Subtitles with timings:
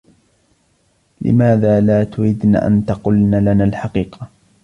[1.21, 4.27] لماذا لا تردن أن تقلن لنا الحقيقة؟